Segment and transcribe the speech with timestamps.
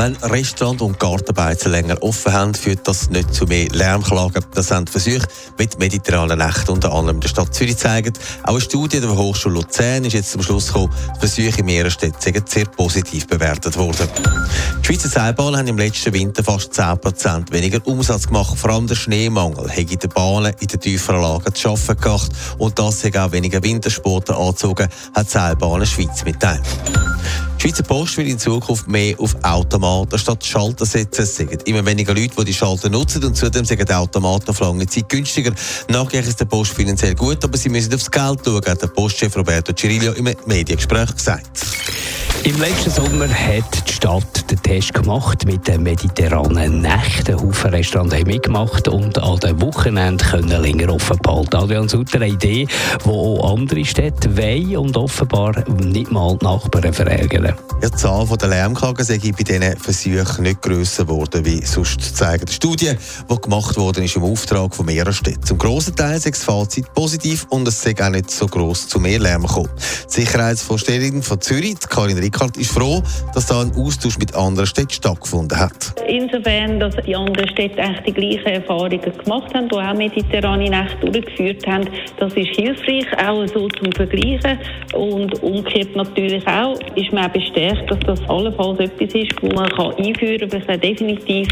[0.00, 4.42] Wenn Restaurant und Gartenbeizen länger offen haben, führt das nicht zu mehr Lärmklagen.
[4.54, 5.26] Das haben Versuche
[5.58, 8.18] mit mediterranen Nächten unter anderem in der Stadt Zürich gezeigt.
[8.44, 11.90] Auch eine Studie der Hochschule Luzern ist jetzt zum Schluss gekommen, die Versuche in mehreren
[11.90, 14.08] Städten sehr positiv bewertet worden.
[14.80, 18.56] Die Schweizer Seilbahnen haben im letzten Winter fast 10% weniger Umsatz gemacht.
[18.56, 22.32] Vor allem der Schneemangel hat in den Bahnen in den tieferen Lagen zu arbeiten gemacht.
[22.56, 26.62] Und das hat auch weniger Wintersportler angezogen, hat die Seilbahnen Schweiz mitteilt.
[27.60, 31.24] Die Schweizer Post will in Zukunft mehr auf Automaten statt Schalter setzen.
[31.24, 34.60] Es sind immer weniger Leute, die die Schalter nutzen und zudem sind die Automaten auf
[34.60, 35.52] lange Zeit günstiger.
[35.90, 39.36] Nachher ist der Post finanziell gut, aber sie müssen aufs Geld schauen, hat der Postchef
[39.36, 41.50] Roberto Cirillo im Mediengespräch gesagt.
[42.42, 47.38] Im letzten Sommer hat die Stadt den Test gemacht mit den mediterranen Nächten.
[47.38, 51.56] Haufen Restaurants haben mitgemacht und an den Wochenenden können länger offen behalten.
[51.56, 52.66] Adrian Sutter, eine Idee,
[53.04, 57.54] die auch andere Städte wollen und offenbar nicht mal die Nachbarn verärgern.
[57.82, 62.46] Ja, die Zahl der Lärmklagen sei bei diesen Versuchen nicht grösser geworden, wie sonst zeigen
[62.46, 62.92] die Studie,
[63.30, 65.42] die gemacht worden ist im Auftrag von mehreren Städten.
[65.42, 68.98] Zum grossen Teil ist das Fazit positiv und es sei auch nicht so gross zu
[68.98, 69.70] mehr Lärm gekommen.
[70.08, 73.02] Die Sicherheitsvorstellung von Zürich, Karin Rickard, ist froh,
[73.34, 75.94] dass da ein Austausch mit anderen Städten stattgefunden hat.
[76.06, 81.10] Insofern, dass die anderen Städte eigentlich die gleichen Erfahrungen gemacht haben, die auch mediterrane Nächte
[81.10, 84.58] durchgeführt haben, das ist hilfreich, auch so zum Vergleichen.
[84.94, 89.68] Und umgekehrt natürlich auch, ist man auch bestärkt, dass das allenfalls etwas ist, das man
[89.70, 91.48] kann einführen kann, aber definitiv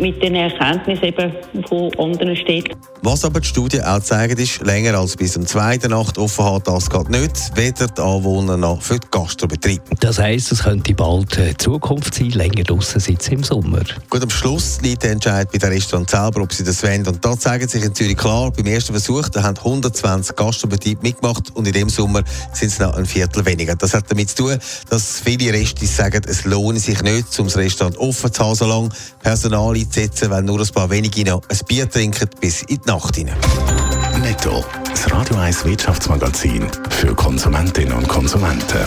[0.00, 1.32] mit den Erkenntnissen eben
[1.68, 2.76] von anderen Städten.
[3.02, 6.66] Was aber die Studie auch zeigt, ist, länger als bis zum zweiten Nacht offen hat,
[6.66, 9.82] das geht nicht, weder die Anwohner noch für den Gastrobetrieb.
[10.08, 13.82] Das heisst, es könnte bald äh, Zukunft sein, länger draußen sitzen im Sommer.
[14.08, 17.06] Gut, am Schluss liegt der Entscheid bei den Restaurants selber, ob sie das wollen.
[17.06, 21.54] Und da zeigt sich in Zürich klar, beim ersten Versuch, da haben 120 Gastrobetriebe mitgemacht
[21.54, 22.22] und in dem Sommer
[22.54, 23.76] sind es noch ein Viertel weniger.
[23.76, 24.56] Das hat damit zu tun,
[24.88, 28.64] dass viele Restis sagen, es lohnt sich nicht, um das Restaurant offen zu haben, so
[28.64, 28.88] lange
[29.20, 33.14] Personal einzusetzen, weil nur ein paar wenige noch ein Bier trinken bis in die Nacht
[33.14, 33.36] hinein.
[34.22, 34.64] Netto.
[34.88, 38.86] Das Radio 1 Wirtschaftsmagazin für Konsumentinnen und Konsumenten.